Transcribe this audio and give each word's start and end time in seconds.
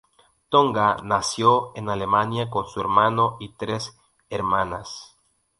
Tonga 0.49 0.97
nació 1.03 1.73
en 1.75 1.87
Alemania 1.87 2.49
con 2.49 2.67
su 2.67 2.79
hermano 2.81 3.37
y 3.39 3.49
tres 3.53 3.95
hermanas. 4.31 5.15